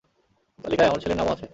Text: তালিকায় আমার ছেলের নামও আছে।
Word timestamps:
তালিকায় 0.59 0.89
আমার 0.89 1.01
ছেলের 1.03 1.17
নামও 1.17 1.33
আছে। 1.35 1.45